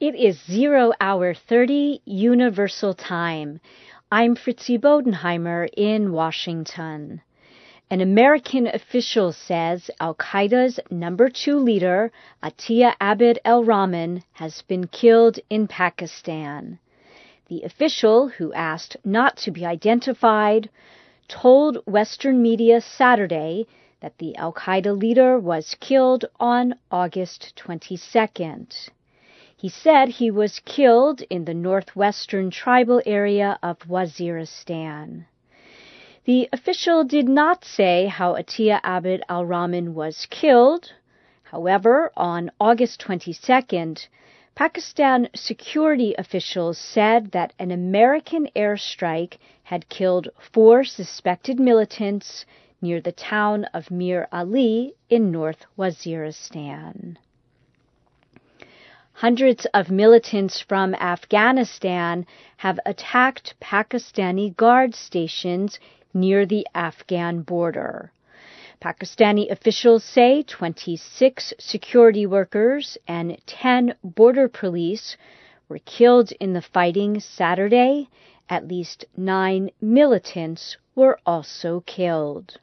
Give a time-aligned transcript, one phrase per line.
[0.00, 3.60] It is zero hour 30 Universal Time.
[4.10, 7.20] I'm Fritzi Bodenheimer in Washington.
[7.90, 14.86] An American official says Al Qaeda's number two leader, Atiyah Abd el Rahman, has been
[14.86, 16.78] killed in Pakistan.
[17.48, 20.70] The official, who asked not to be identified,
[21.28, 23.66] told Western media Saturday
[24.00, 28.88] that the Al Qaeda leader was killed on August 22nd.
[29.60, 35.26] He said he was killed in the northwestern tribal area of Waziristan.
[36.24, 40.94] The official did not say how Atiyah Abd al Rahman was killed.
[41.42, 44.08] However, on August 22nd,
[44.54, 52.46] Pakistan security officials said that an American airstrike had killed four suspected militants
[52.80, 57.18] near the town of Mir Ali in North Waziristan.
[59.20, 62.24] Hundreds of militants from Afghanistan
[62.56, 65.78] have attacked Pakistani guard stations
[66.14, 68.10] near the Afghan border.
[68.82, 75.18] Pakistani officials say 26 security workers and 10 border police
[75.68, 78.08] were killed in the fighting Saturday.
[78.48, 82.58] At least nine militants were also killed.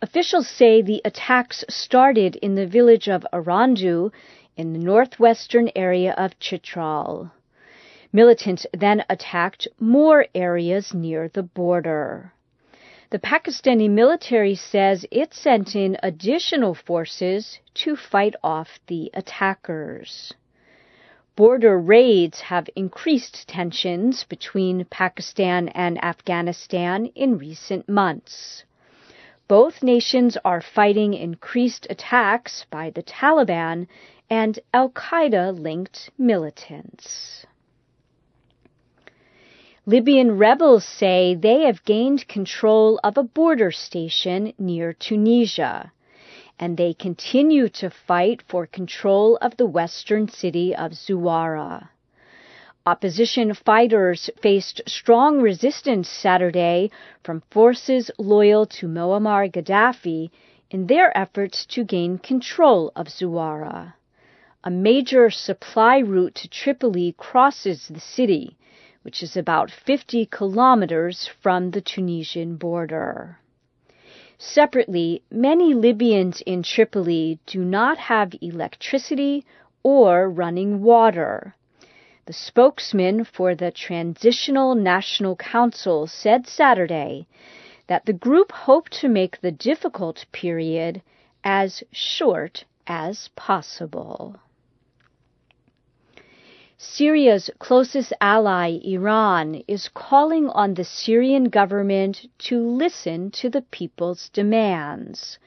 [0.00, 4.12] Officials say the attacks started in the village of Arandu
[4.56, 7.30] in the northwestern area of Chitral.
[8.12, 12.32] Militants then attacked more areas near the border.
[13.10, 20.34] The Pakistani military says it sent in additional forces to fight off the attackers.
[21.36, 28.64] Border raids have increased tensions between Pakistan and Afghanistan in recent months.
[29.46, 33.86] Both nations are fighting increased attacks by the Taliban
[34.28, 37.46] and Al Qaeda linked militants.
[39.88, 45.92] Libyan rebels say they have gained control of a border station near Tunisia,
[46.58, 51.90] and they continue to fight for control of the western city of Zuwara.
[52.84, 56.90] Opposition fighters faced strong resistance Saturday
[57.22, 60.30] from forces loyal to Muammar Gaddafi
[60.70, 63.94] in their efforts to gain control of Zuwara.
[64.64, 68.56] A major supply route to Tripoli crosses the city,
[69.02, 73.38] which is about 50 kilometers from the Tunisian border.
[74.38, 79.44] Separately, many Libyans in Tripoli do not have electricity
[79.84, 81.54] or running water.
[82.24, 87.28] The spokesman for the Transitional National Council said Saturday
[87.86, 91.02] that the group hoped to make the difficult period
[91.44, 94.40] as short as possible.
[96.78, 104.28] Syria's closest ally, Iran, is calling on the Syrian government to listen to the people's
[104.28, 105.38] demands.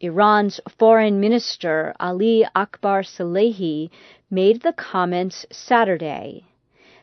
[0.00, 3.88] Iran's foreign minister Ali Akbar Salehi
[4.28, 6.44] made the comments Saturday.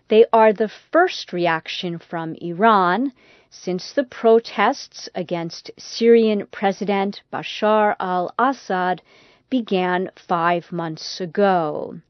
[0.10, 3.14] They are the first reaction from Iran
[3.50, 9.02] since the protests against Syrian President Bashar al Assad
[9.50, 12.02] began five months ago.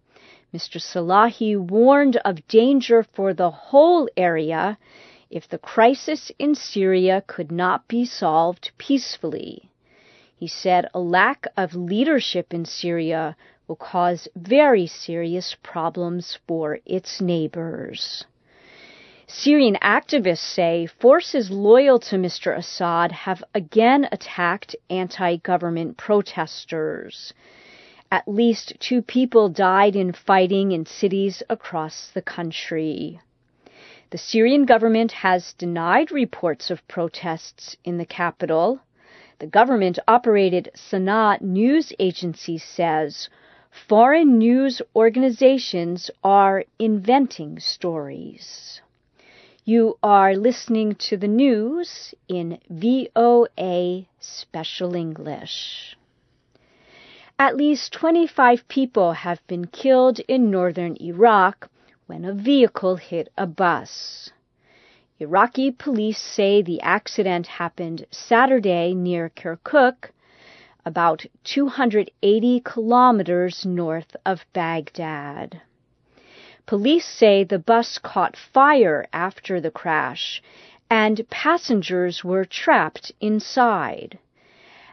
[0.53, 0.81] Mr.
[0.81, 4.77] Salehi warned of danger for the whole area
[5.29, 9.69] if the crisis in Syria could not be solved peacefully.
[10.35, 17.21] He said a lack of leadership in Syria will cause very serious problems for its
[17.21, 18.25] neighbors.
[19.27, 22.57] Syrian activists say forces loyal to Mr.
[22.57, 27.33] Assad have again attacked anti government protesters.
[28.13, 33.21] At least two people died in fighting in cities across the country.
[34.09, 38.81] The Syrian government has denied reports of protests in the capital.
[39.39, 43.29] The government operated SANA news agency says
[43.87, 48.81] foreign news organizations are inventing stories.
[49.63, 55.95] You are listening to the news in VOA Special English.
[57.41, 61.71] At least 25 people have been killed in northern Iraq
[62.05, 64.29] when a vehicle hit a bus.
[65.17, 70.11] Iraqi police say the accident happened Saturday near Kirkuk,
[70.85, 75.61] about 280 kilometers north of Baghdad.
[76.67, 80.43] Police say the bus caught fire after the crash
[80.91, 84.19] and passengers were trapped inside.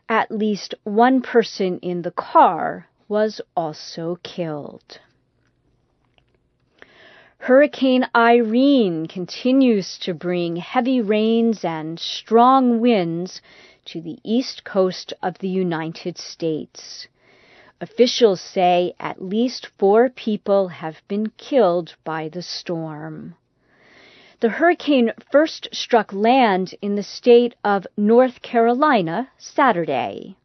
[0.09, 5.01] At least one person in the car was also killed.
[7.41, 13.41] Hurricane Irene continues to bring heavy rains and strong winds
[13.87, 17.07] to the east coast of the United States.
[17.81, 23.37] Officials say at least four people have been killed by the storm.
[24.41, 30.37] The hurricane first struck land in the state of North Carolina Saturday.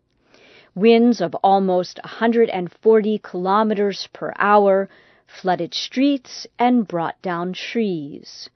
[0.74, 4.90] Winds of almost 140 kilometers per hour
[5.28, 8.50] flooded streets and brought down trees.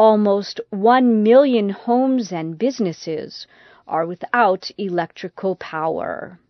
[0.00, 3.46] Almost 1 million homes and businesses
[3.86, 6.40] are without electrical power.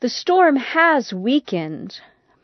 [0.00, 2.00] The storm has weakened,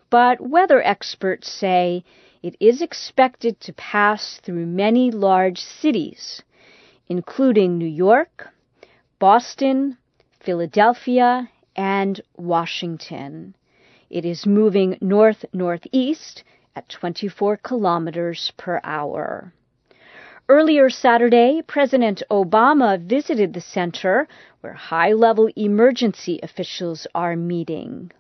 [0.09, 2.05] but weather experts say
[2.45, 6.43] it is expected to pass through many large cities,
[7.09, 8.49] including New York,
[9.19, 9.97] Boston,
[10.41, 13.57] Philadelphia, and Washington.
[14.11, 16.45] It is moving north northeast
[16.77, 19.55] at 24 kilometers per hour.
[20.47, 24.29] Earlier Saturday, President Obama visited the center
[24.61, 28.13] where high level emergency officials are meeting.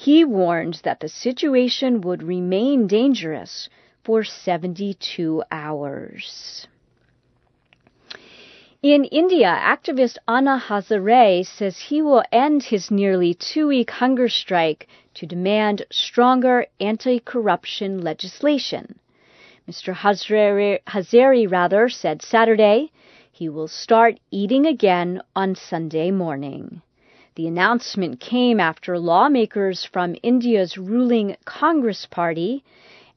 [0.00, 3.68] He warned that the situation would remain dangerous
[4.04, 6.68] for 72 hours.
[8.80, 14.86] In India, activist Anna Hazare says he will end his nearly two week hunger strike
[15.14, 19.00] to demand stronger anti corruption legislation.
[19.68, 19.92] Mr.
[19.92, 22.92] Hazare, Hazare rather said Saturday
[23.32, 26.82] he will start eating again on Sunday morning.
[27.38, 32.64] The announcement came after lawmakers from India's ruling Congress Party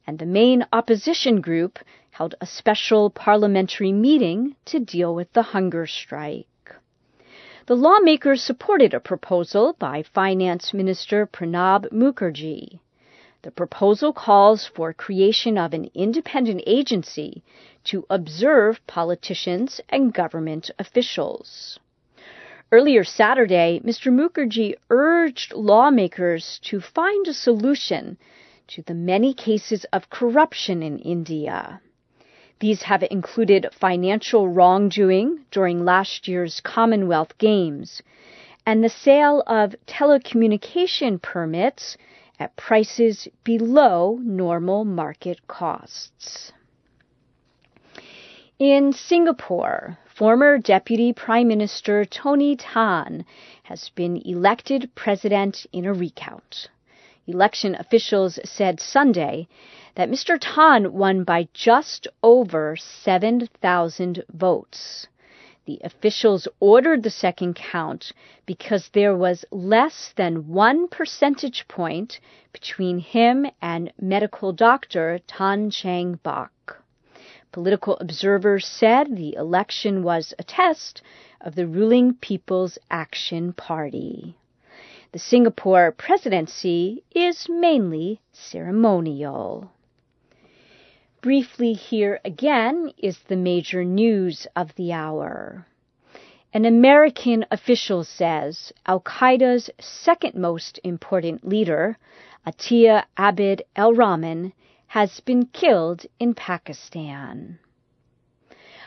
[0.06, 1.80] and the main opposition group
[2.12, 6.46] held a special parliamentary meeting to deal with the hunger strike.
[7.66, 12.78] The lawmakers supported a proposal by Finance Minister Pranab Mukherjee.
[13.42, 17.42] The proposal calls for creation of an independent agency
[17.86, 21.80] to observe politicians and government officials.
[22.72, 24.10] Earlier Saturday, Mr.
[24.10, 28.16] Mukherjee urged lawmakers to find a solution
[28.68, 31.82] to the many cases of corruption in India.
[32.60, 38.00] These have included financial wrongdoing during last year's Commonwealth Games
[38.64, 41.98] and the sale of telecommunication permits
[42.40, 46.52] at prices below normal market costs.
[48.64, 53.24] In Singapore, former Deputy Prime Minister Tony Tan
[53.64, 56.68] has been elected president in a recount.
[57.26, 59.48] Election officials said Sunday
[59.96, 60.38] that Mr.
[60.40, 65.08] Tan won by just over 7,000 votes.
[65.64, 68.12] The officials ordered the second count
[68.46, 72.20] because there was less than one percentage point
[72.52, 76.52] between him and medical doctor Tan Cheng Bok.
[77.52, 81.02] Political observers said the election was a test
[81.38, 84.38] of the ruling People's Action Party.
[85.12, 89.70] The Singapore presidency is mainly ceremonial.
[91.20, 95.66] Briefly here again is the major news of the hour.
[96.54, 101.98] An American official says Al Qaeda's second most important leader,
[102.46, 104.54] Atiyah Abid el Rahman,
[104.92, 107.58] has been killed in Pakistan.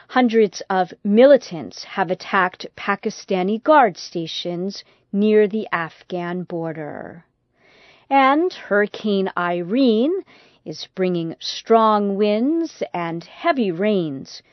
[0.09, 7.25] Hundreds of militants have attacked Pakistani guard stations near the Afghan border.
[8.07, 10.21] And Hurricane Irene
[10.63, 14.43] is bringing strong winds and heavy rains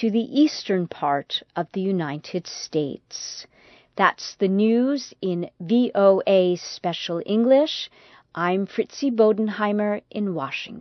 [0.00, 3.46] to the eastern part of the United States.
[3.96, 7.90] That's the news in VOA Special English.
[8.34, 10.80] I'm Fritzi Bodenheimer in Washington.